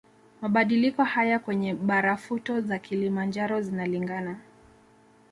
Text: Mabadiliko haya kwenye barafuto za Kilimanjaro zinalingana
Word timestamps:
Mabadiliko 0.41 1.03
haya 1.03 1.39
kwenye 1.39 1.73
barafuto 1.73 2.61
za 2.61 2.79
Kilimanjaro 2.79 3.61
zinalingana 3.61 4.39